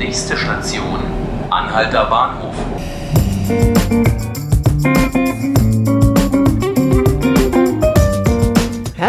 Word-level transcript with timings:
Nächste 0.00 0.34
Station, 0.34 0.98
Anhalter 1.50 2.06
Bahnhof. 2.06 2.54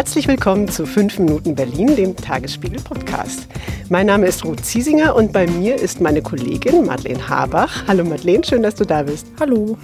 Herzlich 0.02 0.26
willkommen 0.26 0.68
zu 0.68 0.84
5 0.84 1.20
Minuten 1.20 1.54
Berlin, 1.54 1.94
dem 1.94 2.16
Tagesspiegel-Podcast. 2.16 3.46
Mein 3.88 4.06
Name 4.06 4.26
ist 4.26 4.44
Ruth 4.44 4.64
Ziesinger 4.64 5.14
und 5.14 5.32
bei 5.32 5.46
mir 5.46 5.76
ist 5.76 6.00
meine 6.00 6.22
Kollegin 6.22 6.84
Madeleine 6.84 7.28
Habach. 7.28 7.86
Hallo 7.86 8.02
Madeleine, 8.02 8.42
schön, 8.42 8.64
dass 8.64 8.74
du 8.74 8.84
da 8.84 9.04
bist. 9.04 9.28
Hallo. 9.38 9.78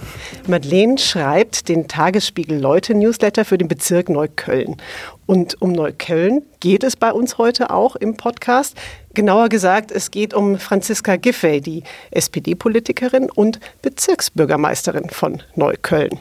Madeleine 0.45 0.97
schreibt 0.97 1.69
den 1.69 1.87
Tagesspiegel-Leute-Newsletter 1.87 3.45
für 3.45 3.57
den 3.57 3.69
Bezirk 3.69 4.09
Neukölln. 4.09 4.75
Und 5.25 5.61
um 5.61 5.71
Neukölln 5.71 6.41
geht 6.59 6.83
es 6.83 6.97
bei 6.97 7.13
uns 7.13 7.37
heute 7.37 7.69
auch 7.69 7.95
im 7.95 8.17
Podcast. 8.17 8.75
Genauer 9.13 9.47
gesagt, 9.47 9.89
es 9.89 10.11
geht 10.11 10.33
um 10.33 10.59
Franziska 10.59 11.15
Giffey, 11.15 11.61
die 11.61 11.83
SPD-Politikerin 12.11 13.31
und 13.31 13.61
Bezirksbürgermeisterin 13.81 15.09
von 15.11 15.41
Neukölln. 15.55 16.19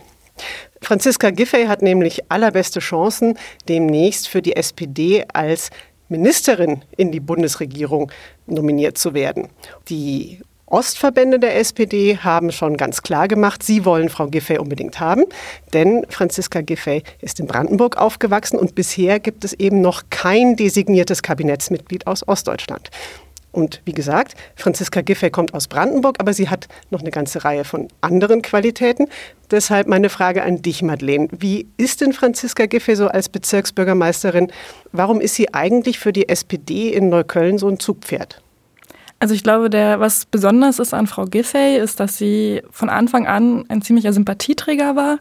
Franziska 0.80 1.30
Giffey 1.30 1.66
hat 1.66 1.82
nämlich 1.82 2.30
allerbeste 2.30 2.80
Chancen, 2.80 3.38
demnächst 3.68 4.28
für 4.28 4.42
die 4.42 4.56
SPD 4.56 5.24
als 5.32 5.70
Ministerin 6.09 6.82
in 6.96 7.12
die 7.12 7.20
Bundesregierung 7.20 8.10
nominiert 8.46 8.96
zu 8.96 9.14
werden. 9.14 9.48
Die 9.88 10.41
Ostverbände 10.70 11.38
der 11.38 11.56
SPD 11.56 12.18
haben 12.18 12.52
schon 12.52 12.77
ganz 12.77 13.02
klar 13.02 13.27
gemacht, 13.27 13.62
sie 13.62 13.84
wollen 13.87 14.10
Frau 14.10 14.27
Giffey 14.27 14.59
unbedingt 14.59 15.01
haben, 15.01 15.24
denn 15.73 16.04
Franziska 16.10 16.60
Giffey 16.60 17.02
ist 17.20 17.40
in 17.40 17.46
Brandenburg 17.46 17.96
aufgewachsen 17.96 18.59
und 18.59 18.74
bisher 18.74 19.18
gibt 19.18 19.45
es 19.45 19.54
eben 19.54 19.80
noch 19.80 20.02
kein 20.10 20.56
designiertes 20.56 21.23
Kabinettsmitglied 21.23 22.06
aus 22.06 22.26
Ostdeutschland. 22.26 22.90
Und 23.51 23.80
wie 23.87 23.92
gesagt, 23.92 24.34
Franziska 24.56 25.01
Giffey 25.01 25.30
kommt 25.30 25.54
aus 25.54 25.68
Brandenburg, 25.68 26.16
aber 26.18 26.34
sie 26.34 26.51
hat 26.51 26.68
noch 26.90 27.01
eine 27.01 27.10
ganze 27.10 27.45
Reihe 27.45 27.65
von 27.65 27.88
anderen 28.02 28.42
Qualitäten. 28.42 29.07
Deshalb 29.51 29.87
meine 29.87 30.10
Frage 30.10 30.43
an 30.43 30.63
dich, 30.63 30.82
Madeleine. 30.82 31.29
Wie 31.30 31.68
ist 31.77 32.01
denn 32.01 32.13
Franziska 32.13 32.66
Giffey 32.66 32.96
so 32.96 33.09
als 33.09 33.29
Bezirksbürgermeisterin? 33.29 34.52
Warum 34.93 35.21
ist 35.21 35.35
sie 35.35 35.54
eigentlich 35.54 35.99
für 35.99 36.13
die 36.13 36.29
SPD 36.29 36.91
in 36.91 37.09
Neukölln 37.09 37.59
so 37.59 37.69
ein 37.69 37.80
Zugpferd? 37.80 38.43
Also 39.21 39.35
ich 39.35 39.43
glaube, 39.43 39.69
der, 39.69 39.99
was 39.99 40.26
besonders 40.26 40.79
ist 40.79 40.95
an 40.95 41.09
Frau 41.09 41.24
Giffey, 41.24 41.76
ist, 41.76 41.99
dass 41.99 42.19
sie 42.19 42.63
von 42.71 42.88
Anfang 42.88 43.26
an 43.26 43.65
ein 43.69 43.82
ziemlicher 43.82 44.13
Sympathieträger 44.13 44.95
war. 44.95 45.19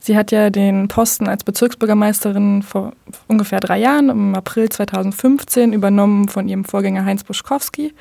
Sie 0.00 0.16
hat 0.16 0.30
ja 0.30 0.50
den 0.50 0.86
Posten 0.86 1.26
als 1.26 1.44
Bezirksbürgermeisterin 1.44 2.62
vor 2.62 2.92
ungefähr 3.26 3.58
drei 3.58 3.78
Jahren, 3.78 4.10
im 4.10 4.34
April 4.34 4.68
2015, 4.68 5.72
übernommen 5.72 6.28
von 6.28 6.46
ihrem 6.46 6.64
Vorgänger 6.64 7.06
Heinz 7.06 7.24
Buschkowski, 7.24 7.94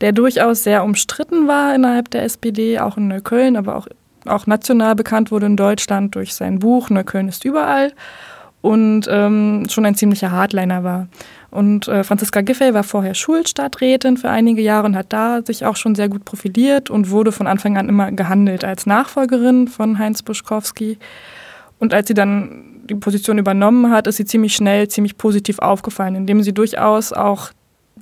der 0.00 0.12
durchaus 0.12 0.62
sehr 0.62 0.84
umstritten 0.84 1.48
war 1.48 1.74
innerhalb 1.74 2.10
der 2.10 2.22
SPD, 2.22 2.78
auch 2.78 2.96
in 2.96 3.08
Neukölln, 3.08 3.56
aber 3.56 3.76
auch, 3.76 3.88
auch 4.26 4.46
national 4.46 4.94
bekannt 4.94 5.30
wurde 5.30 5.46
in 5.46 5.56
Deutschland 5.56 6.14
durch 6.14 6.34
sein 6.34 6.58
Buch 6.58 6.90
Neukölln 6.90 7.28
ist 7.28 7.44
überall 7.44 7.92
und 8.62 9.08
ähm, 9.10 9.66
schon 9.68 9.84
ein 9.84 9.94
ziemlicher 9.94 10.30
Hardliner 10.30 10.84
war. 10.84 11.08
Und 11.50 11.88
äh, 11.88 12.02
Franziska 12.02 12.40
Giffey 12.40 12.72
war 12.72 12.84
vorher 12.84 13.14
Schulstadträtin 13.14 14.16
für 14.16 14.30
einige 14.30 14.62
Jahre 14.62 14.86
und 14.86 14.96
hat 14.96 15.12
da 15.12 15.42
sich 15.42 15.66
auch 15.66 15.76
schon 15.76 15.94
sehr 15.94 16.08
gut 16.08 16.24
profiliert 16.24 16.88
und 16.88 17.10
wurde 17.10 17.32
von 17.32 17.46
Anfang 17.46 17.76
an 17.76 17.88
immer 17.88 18.10
gehandelt 18.12 18.64
als 18.64 18.86
Nachfolgerin 18.86 19.68
von 19.68 19.98
Heinz 19.98 20.22
Buschkowski. 20.22 20.98
Und 21.78 21.92
als 21.92 22.08
sie 22.08 22.14
dann 22.14 22.80
die 22.88 22.94
Position 22.94 23.38
übernommen 23.38 23.90
hat, 23.90 24.06
ist 24.06 24.16
sie 24.16 24.24
ziemlich 24.24 24.54
schnell, 24.54 24.88
ziemlich 24.88 25.18
positiv 25.18 25.58
aufgefallen, 25.58 26.14
indem 26.14 26.42
sie 26.42 26.54
durchaus 26.54 27.12
auch 27.12 27.50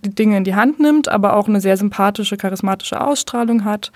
die 0.04 0.14
Dinge 0.14 0.36
in 0.36 0.44
die 0.44 0.54
Hand 0.54 0.80
nimmt, 0.80 1.08
aber 1.08 1.34
auch 1.34 1.48
eine 1.48 1.60
sehr 1.60 1.76
sympathische, 1.76 2.36
charismatische 2.36 3.00
Ausstrahlung 3.00 3.64
hat. 3.64 3.92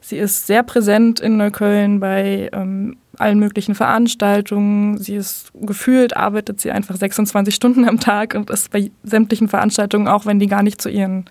Sie 0.00 0.16
ist 0.18 0.46
sehr 0.46 0.62
präsent 0.62 1.20
in 1.20 1.36
Neukölln 1.36 2.00
bei 2.00 2.50
ähm, 2.52 2.96
allen 3.18 3.38
möglichen 3.38 3.74
Veranstaltungen. 3.74 4.98
Sie 4.98 5.14
ist 5.14 5.52
gefühlt, 5.54 6.16
arbeitet 6.16 6.60
sie 6.60 6.70
einfach 6.70 6.96
26 6.96 7.54
Stunden 7.54 7.88
am 7.88 8.00
Tag 8.00 8.34
und 8.34 8.50
ist 8.50 8.70
bei 8.70 8.90
sämtlichen 9.02 9.48
Veranstaltungen, 9.48 10.08
auch 10.08 10.26
wenn 10.26 10.38
die 10.38 10.46
gar 10.46 10.62
nicht 10.62 10.80
zu, 10.80 10.88
ihren, 10.88 11.26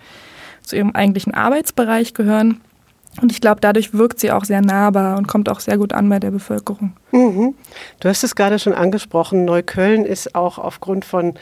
zu 0.64 0.76
ihrem 0.76 0.92
eigentlichen 0.92 1.34
Arbeitsbereich 1.34 2.14
gehören. 2.14 2.62
Und 3.20 3.32
ich 3.32 3.42
glaube, 3.42 3.60
dadurch 3.60 3.94
wirkt 3.94 4.20
sie 4.20 4.32
auch 4.32 4.46
sehr 4.46 4.62
nahbar 4.62 5.18
und 5.18 5.28
kommt 5.28 5.50
auch 5.50 5.60
sehr 5.60 5.78
gut 5.78 5.92
an 5.92 6.08
bei 6.08 6.20
der 6.20 6.32
Bevölkerung. 6.32 6.94
Mhm. 7.12 7.56
Du 8.00 8.08
hast 8.08 8.24
es 8.24 8.36
gerade 8.36 8.58
schon 8.58 8.74
angesprochen. 8.74 9.44
Neukölln 9.44 10.06
ist 10.06 10.34
auch 10.34 10.58
aufgrund 10.58 11.04
von 11.04 11.36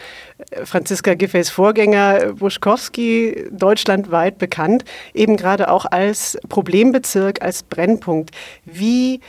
äh, 0.50 0.66
Franziska 0.66 1.13
Giffey's 1.13 1.50
Vorgänger 1.50 2.34
Buschkowski 2.34 3.50
deutschlandweit 3.52 4.40
bekannt, 4.40 4.84
eben 5.13 5.38
gerade 5.38 5.69
auch 5.69 5.85
als 5.85 6.40
Problembezirk, 6.50 7.44
als 7.44 7.62
Brennpunkt. 7.62 8.31
Wie 8.66 9.19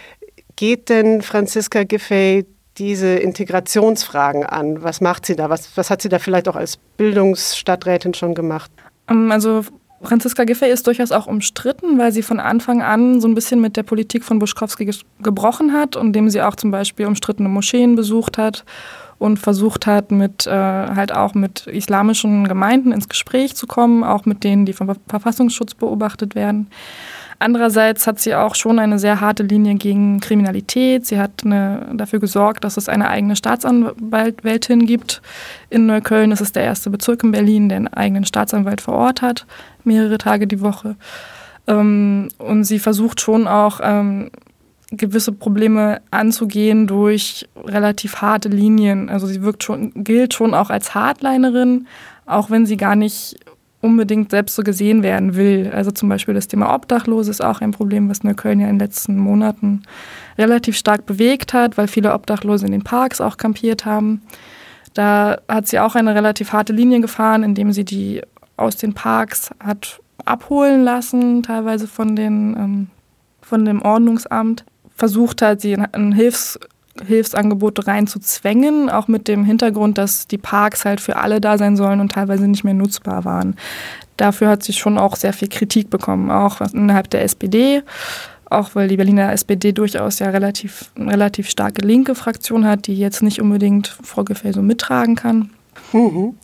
geht 0.56 0.88
denn 0.88 1.20
Franziska 1.20 1.84
Giffey 1.84 2.46
diese 2.78 3.16
Integrationsfragen 3.16 4.46
an? 4.46 4.82
Was 4.82 5.02
macht 5.02 5.26
sie 5.26 5.36
da? 5.36 5.50
Was, 5.50 5.76
was 5.76 5.90
hat 5.90 6.00
sie 6.00 6.08
da 6.08 6.18
vielleicht 6.18 6.48
auch 6.48 6.56
als 6.56 6.78
Bildungsstadträtin 6.96 8.14
schon 8.14 8.34
gemacht? 8.34 8.70
Ähm, 9.10 9.30
also 9.30 9.62
Franziska 10.02 10.44
Giffey 10.44 10.70
ist 10.70 10.86
durchaus 10.86 11.12
auch 11.12 11.26
umstritten, 11.26 11.98
weil 11.98 12.10
sie 12.10 12.22
von 12.22 12.40
Anfang 12.40 12.82
an 12.82 13.20
so 13.20 13.28
ein 13.28 13.34
bisschen 13.34 13.60
mit 13.60 13.76
der 13.76 13.82
Politik 13.82 14.24
von 14.24 14.38
Buschkowski 14.38 14.86
ge 14.86 14.94
gebrochen 15.22 15.72
hat, 15.72 15.96
indem 15.96 16.30
sie 16.30 16.40
auch 16.40 16.56
zum 16.56 16.70
Beispiel 16.70 17.06
umstrittene 17.06 17.48
Moscheen 17.48 17.96
besucht 17.96 18.38
hat 18.38 18.64
und 19.18 19.38
versucht 19.38 19.86
hat, 19.86 20.10
mit 20.10 20.46
äh, 20.46 20.50
halt 20.50 21.12
auch 21.12 21.34
mit 21.34 21.66
islamischen 21.66 22.48
Gemeinden 22.48 22.92
ins 22.92 23.10
Gespräch 23.10 23.54
zu 23.54 23.66
kommen, 23.66 24.02
auch 24.02 24.24
mit 24.24 24.42
denen, 24.42 24.64
die 24.64 24.72
vom 24.72 24.90
Verfassungsschutz 25.06 25.74
beobachtet 25.74 26.34
werden. 26.34 26.68
Andererseits 27.42 28.06
hat 28.06 28.20
sie 28.20 28.34
auch 28.34 28.54
schon 28.54 28.78
eine 28.78 28.98
sehr 28.98 29.22
harte 29.22 29.42
Linie 29.42 29.76
gegen 29.76 30.20
Kriminalität. 30.20 31.06
Sie 31.06 31.18
hat 31.18 31.42
eine, 31.42 31.86
dafür 31.94 32.20
gesorgt, 32.20 32.64
dass 32.64 32.76
es 32.76 32.86
eine 32.86 33.08
eigene 33.08 33.34
Staatsanwältin 33.34 34.84
gibt. 34.84 35.22
In 35.70 35.86
Neukölln 35.86 36.28
Das 36.28 36.42
ist 36.42 36.54
der 36.54 36.64
erste 36.64 36.90
Bezirk 36.90 37.24
in 37.24 37.32
Berlin, 37.32 37.70
der 37.70 37.76
einen 37.76 37.88
eigenen 37.88 38.24
Staatsanwalt 38.26 38.82
vor 38.82 38.92
Ort 38.92 39.22
hat, 39.22 39.46
mehrere 39.84 40.18
Tage 40.18 40.46
die 40.46 40.60
Woche. 40.60 40.96
Ähm, 41.66 42.28
und 42.36 42.64
sie 42.64 42.78
versucht 42.78 43.22
schon 43.22 43.48
auch 43.48 43.80
ähm, 43.82 44.30
gewisse 44.90 45.32
Probleme 45.32 46.02
anzugehen 46.10 46.86
durch 46.86 47.48
relativ 47.56 48.16
harte 48.16 48.50
Linien. 48.50 49.08
Also 49.08 49.26
sie 49.26 49.40
wirkt 49.40 49.64
schon, 49.64 49.92
gilt 49.94 50.34
schon 50.34 50.52
auch 50.52 50.68
als 50.68 50.94
Hardlinerin, 50.94 51.86
auch 52.26 52.50
wenn 52.50 52.66
sie 52.66 52.76
gar 52.76 52.96
nicht 52.96 53.36
unbedingt 53.80 54.30
selbst 54.30 54.56
so 54.56 54.62
gesehen 54.62 55.02
werden 55.02 55.34
will. 55.34 55.70
Also 55.72 55.90
zum 55.90 56.08
Beispiel 56.08 56.34
das 56.34 56.48
Thema 56.48 56.74
Obdachlose 56.74 57.30
ist 57.30 57.42
auch 57.42 57.60
ein 57.60 57.70
Problem, 57.70 58.08
was 58.08 58.22
Neukölln 58.22 58.60
ja 58.60 58.66
in 58.66 58.74
den 58.74 58.86
letzten 58.86 59.18
Monaten 59.18 59.82
relativ 60.36 60.76
stark 60.76 61.06
bewegt 61.06 61.52
hat, 61.52 61.78
weil 61.78 61.88
viele 61.88 62.12
Obdachlose 62.12 62.66
in 62.66 62.72
den 62.72 62.84
Parks 62.84 63.20
auch 63.20 63.36
kampiert 63.36 63.84
haben. 63.84 64.22
Da 64.94 65.38
hat 65.48 65.68
sie 65.68 65.78
auch 65.78 65.94
eine 65.94 66.14
relativ 66.14 66.52
harte 66.52 66.72
Linie 66.72 67.00
gefahren, 67.00 67.42
indem 67.42 67.72
sie 67.72 67.84
die 67.84 68.22
aus 68.56 68.76
den 68.76 68.92
Parks 68.92 69.50
hat 69.60 70.00
abholen 70.24 70.84
lassen, 70.84 71.42
teilweise 71.42 71.86
von, 71.86 72.14
den, 72.16 72.56
ähm, 72.56 72.86
von 73.40 73.64
dem 73.64 73.82
Ordnungsamt. 73.82 74.64
Versucht 74.94 75.40
hat, 75.40 75.62
sie 75.62 75.76
ein 75.76 76.12
Hilfs 76.12 76.58
Hilfsangebote 77.06 77.86
reinzuzwängen, 77.86 78.90
auch 78.90 79.08
mit 79.08 79.28
dem 79.28 79.44
Hintergrund, 79.44 79.98
dass 79.98 80.26
die 80.26 80.38
Parks 80.38 80.84
halt 80.84 81.00
für 81.00 81.16
alle 81.16 81.40
da 81.40 81.56
sein 81.56 81.76
sollen 81.76 82.00
und 82.00 82.12
teilweise 82.12 82.48
nicht 82.48 82.64
mehr 82.64 82.74
nutzbar 82.74 83.24
waren. 83.24 83.56
Dafür 84.16 84.48
hat 84.48 84.62
sie 84.62 84.72
schon 84.72 84.98
auch 84.98 85.16
sehr 85.16 85.32
viel 85.32 85.48
Kritik 85.48 85.88
bekommen, 85.88 86.30
auch 86.30 86.60
innerhalb 86.60 87.08
der 87.10 87.22
SPD, 87.22 87.82
auch 88.50 88.74
weil 88.74 88.88
die 88.88 88.96
Berliner 88.96 89.32
SPD 89.32 89.72
durchaus 89.72 90.18
ja 90.18 90.28
relativ, 90.28 90.90
relativ 90.98 91.48
starke 91.48 91.86
linke 91.86 92.14
Fraktion 92.14 92.66
hat, 92.66 92.86
die 92.86 92.96
jetzt 92.96 93.22
nicht 93.22 93.40
unbedingt 93.40 93.86
Frau 94.02 94.24
Giffey 94.24 94.52
so 94.52 94.60
mittragen 94.60 95.14
kann. 95.14 95.50
Mhm. 95.92 96.34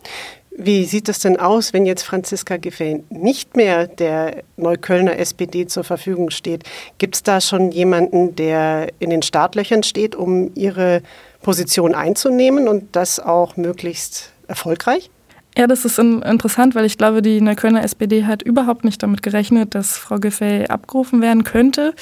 Wie 0.58 0.86
sieht 0.86 1.10
es 1.10 1.18
denn 1.18 1.38
aus, 1.38 1.74
wenn 1.74 1.84
jetzt 1.84 2.02
Franziska 2.02 2.56
Giffey 2.56 3.04
nicht 3.10 3.56
mehr 3.56 3.86
der 3.86 4.42
Neuköllner 4.56 5.18
SPD 5.18 5.66
zur 5.66 5.84
Verfügung 5.84 6.30
steht? 6.30 6.64
Gibt 6.96 7.16
es 7.16 7.22
da 7.22 7.42
schon 7.42 7.72
jemanden, 7.72 8.34
der 8.36 8.88
in 8.98 9.10
den 9.10 9.20
Startlöchern 9.20 9.82
steht, 9.82 10.16
um 10.16 10.50
ihre 10.54 11.02
Position 11.42 11.94
einzunehmen 11.94 12.68
und 12.68 12.96
das 12.96 13.20
auch 13.20 13.58
möglichst 13.58 14.32
erfolgreich? 14.48 15.10
Ja, 15.58 15.66
das 15.66 15.84
ist 15.84 15.98
interessant, 15.98 16.74
weil 16.74 16.86
ich 16.86 16.96
glaube, 16.96 17.20
die 17.20 17.42
Neuköllner 17.42 17.84
SPD 17.84 18.24
hat 18.24 18.42
überhaupt 18.42 18.84
nicht 18.84 19.02
damit 19.02 19.22
gerechnet, 19.22 19.74
dass 19.74 19.98
Frau 19.98 20.16
Giffey 20.16 20.66
abgerufen 20.68 21.20
werden 21.20 21.44
könnte 21.44 21.94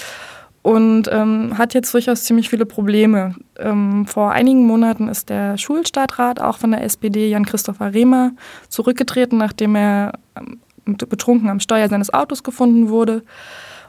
und 0.64 1.10
ähm, 1.12 1.58
hat 1.58 1.74
jetzt 1.74 1.92
durchaus 1.92 2.24
ziemlich 2.24 2.48
viele 2.48 2.64
Probleme. 2.64 3.34
Ähm, 3.58 4.06
vor 4.06 4.32
einigen 4.32 4.66
Monaten 4.66 5.08
ist 5.08 5.28
der 5.28 5.58
Schulstadtrat 5.58 6.40
auch 6.40 6.56
von 6.56 6.70
der 6.70 6.82
SPD, 6.82 7.28
Jan-Christopher 7.28 7.92
Rehmer, 7.92 8.32
zurückgetreten, 8.70 9.36
nachdem 9.36 9.76
er 9.76 10.14
ähm, 10.34 10.58
betrunken 10.86 11.50
am 11.50 11.60
Steuer 11.60 11.90
seines 11.90 12.14
Autos 12.14 12.42
gefunden 12.42 12.88
wurde. 12.88 13.22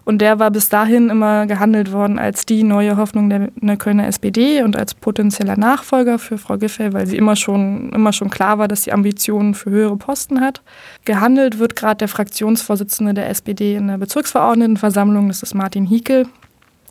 Und 0.03 0.19
der 0.19 0.37
war 0.37 0.51
bis 0.51 0.67
dahin 0.67 1.09
immer 1.09 1.45
gehandelt 1.45 1.93
worden 1.93 2.19
als 2.19 2.45
die 2.45 2.63
neue 2.63 2.97
Hoffnung 2.97 3.29
der 3.29 3.51
Neuköllner 3.55 4.07
SPD 4.07 4.61
und 4.61 4.75
als 4.75 4.95
potenzieller 4.95 5.57
Nachfolger 5.57 6.19
für 6.19 6.37
Frau 6.37 6.57
Giffey, 6.57 6.91
weil 6.91 7.07
sie 7.07 7.15
immer 7.15 7.37
schon, 7.37 7.89
immer 7.93 8.11
schon 8.11 8.29
klar 8.29 8.57
war, 8.57 8.67
dass 8.67 8.83
sie 8.83 8.91
Ambitionen 8.91 9.53
für 9.53 9.69
höhere 9.69 9.95
Posten 9.95 10.41
hat. 10.41 10.61
Gehandelt 11.05 11.57
wird 11.57 11.77
gerade 11.77 11.99
der 11.99 12.09
Fraktionsvorsitzende 12.09 13.13
der 13.13 13.29
SPD 13.29 13.75
in 13.77 13.87
der 13.87 13.97
Bezirksverordnetenversammlung, 13.97 15.29
das 15.29 15.41
ist 15.41 15.53
Martin 15.53 15.85
Hiekel. 15.85 16.27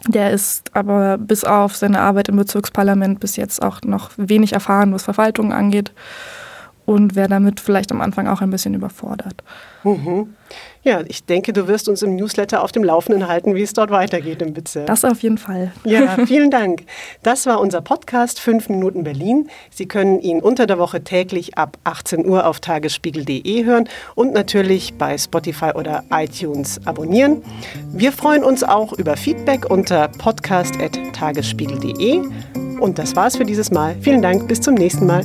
Der 0.08 0.30
ist 0.32 0.70
aber 0.74 1.16
bis 1.18 1.44
auf 1.44 1.76
seine 1.76 2.00
Arbeit 2.00 2.28
im 2.28 2.36
Bezirksparlament 2.36 3.20
bis 3.20 3.36
jetzt 3.36 3.62
auch 3.62 3.80
noch 3.82 4.10
wenig 4.16 4.52
erfahren, 4.52 4.92
was 4.92 5.04
Verwaltung 5.04 5.52
angeht 5.52 5.92
und 6.86 7.14
wäre 7.14 7.28
damit 7.28 7.60
vielleicht 7.60 7.92
am 7.92 8.00
Anfang 8.00 8.26
auch 8.28 8.40
ein 8.40 8.50
bisschen 8.50 8.74
überfordert. 8.74 9.42
Mhm. 9.84 10.34
Ja, 10.82 11.00
ich 11.06 11.24
denke, 11.24 11.54
du 11.54 11.66
wirst 11.66 11.88
uns 11.88 12.02
im 12.02 12.14
Newsletter 12.16 12.62
auf 12.62 12.70
dem 12.70 12.84
Laufenden 12.84 13.26
halten, 13.26 13.54
wie 13.54 13.62
es 13.62 13.72
dort 13.72 13.90
weitergeht 13.90 14.42
im 14.42 14.52
Bezirk. 14.52 14.84
Das 14.86 15.02
auf 15.04 15.22
jeden 15.22 15.38
Fall. 15.38 15.72
Ja, 15.84 16.16
vielen 16.26 16.50
Dank. 16.50 16.82
Das 17.22 17.46
war 17.46 17.58
unser 17.60 17.80
Podcast 17.80 18.38
5 18.40 18.68
Minuten 18.68 19.04
Berlin. 19.04 19.48
Sie 19.70 19.86
können 19.86 20.20
ihn 20.20 20.40
unter 20.40 20.66
der 20.66 20.78
Woche 20.78 21.02
täglich 21.02 21.56
ab 21.56 21.78
18 21.84 22.26
Uhr 22.26 22.46
auf 22.46 22.60
tagesspiegel.de 22.60 23.64
hören 23.64 23.88
und 24.14 24.34
natürlich 24.34 24.92
bei 24.94 25.16
Spotify 25.16 25.70
oder 25.74 26.04
iTunes 26.10 26.86
abonnieren. 26.86 27.42
Wir 27.92 28.12
freuen 28.12 28.44
uns 28.44 28.62
auch 28.62 28.92
über 28.92 29.16
Feedback 29.16 29.70
unter 29.70 30.08
podcast.tagesspiegel.de. 30.08 32.20
Und 32.78 32.98
das 32.98 33.16
war's 33.16 33.36
für 33.36 33.44
dieses 33.44 33.70
Mal. 33.70 33.96
Vielen 34.00 34.20
Dank, 34.20 34.48
bis 34.48 34.60
zum 34.60 34.74
nächsten 34.74 35.06
Mal. 35.06 35.24